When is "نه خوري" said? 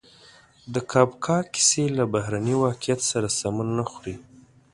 3.77-4.15